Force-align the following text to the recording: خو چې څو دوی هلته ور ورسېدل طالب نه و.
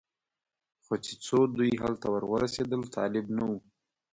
خو 0.83 0.93
چې 1.05 1.13
څو 1.25 1.39
دوی 1.55 1.71
هلته 1.83 2.07
ور 2.09 2.23
ورسېدل 2.31 2.81
طالب 2.95 3.25
نه 3.37 3.43
و. 3.49 3.51